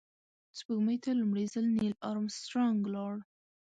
سپوږمۍ 0.57 0.97
ته 1.03 1.09
لومړی 1.21 1.45
ځل 1.53 1.65
نیل 1.77 1.93
آرمسټرانګ 2.09 2.79
لاړ 2.93 3.15